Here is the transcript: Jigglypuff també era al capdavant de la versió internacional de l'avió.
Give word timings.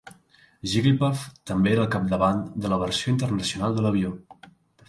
Jigglypuff 0.71 1.25
també 1.51 1.71
era 1.73 1.83
al 1.87 1.91
capdavant 1.97 2.41
de 2.65 2.73
la 2.75 2.83
versió 2.87 3.15
internacional 3.17 3.77
de 3.79 3.85
l'avió. 3.89 4.19